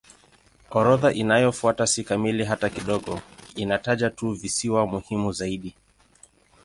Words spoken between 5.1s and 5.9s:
zaidi.